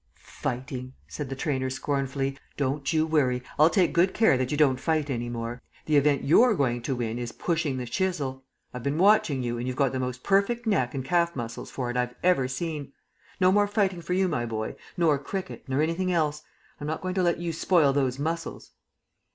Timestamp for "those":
17.93-18.17